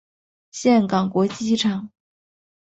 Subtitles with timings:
[0.51, 1.91] 岘港国际机场。